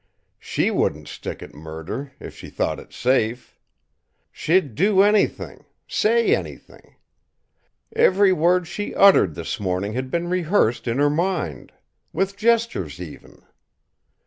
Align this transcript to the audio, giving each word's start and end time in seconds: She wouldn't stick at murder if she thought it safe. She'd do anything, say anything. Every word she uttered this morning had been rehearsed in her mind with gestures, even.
She 0.39 0.71
wouldn't 0.71 1.07
stick 1.07 1.43
at 1.43 1.53
murder 1.53 2.11
if 2.19 2.35
she 2.35 2.49
thought 2.49 2.79
it 2.79 2.91
safe. 2.91 3.55
She'd 4.31 4.73
do 4.73 5.03
anything, 5.03 5.63
say 5.87 6.35
anything. 6.35 6.95
Every 7.95 8.33
word 8.33 8.65
she 8.65 8.95
uttered 8.95 9.35
this 9.35 9.59
morning 9.59 9.93
had 9.93 10.09
been 10.09 10.27
rehearsed 10.27 10.87
in 10.87 10.97
her 10.97 11.11
mind 11.11 11.71
with 12.13 12.35
gestures, 12.35 12.99
even. 12.99 13.43